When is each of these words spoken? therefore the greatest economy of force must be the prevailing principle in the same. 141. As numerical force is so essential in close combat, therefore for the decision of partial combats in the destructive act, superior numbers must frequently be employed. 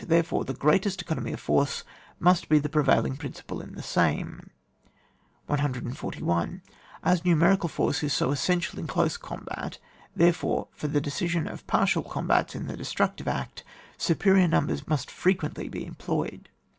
therefore 0.07 0.43
the 0.43 0.53
greatest 0.55 0.99
economy 0.99 1.31
of 1.31 1.39
force 1.39 1.83
must 2.19 2.49
be 2.49 2.57
the 2.57 2.67
prevailing 2.67 3.15
principle 3.15 3.61
in 3.61 3.73
the 3.75 3.83
same. 3.83 4.49
141. 5.45 6.63
As 7.03 7.23
numerical 7.23 7.69
force 7.69 8.01
is 8.01 8.11
so 8.11 8.31
essential 8.31 8.79
in 8.79 8.87
close 8.87 9.15
combat, 9.15 9.77
therefore 10.15 10.69
for 10.71 10.87
the 10.87 10.99
decision 11.01 11.47
of 11.47 11.67
partial 11.67 12.01
combats 12.01 12.55
in 12.55 12.65
the 12.65 12.75
destructive 12.75 13.27
act, 13.27 13.63
superior 13.95 14.47
numbers 14.47 14.87
must 14.87 15.11
frequently 15.11 15.69
be 15.69 15.85
employed. 15.85 16.49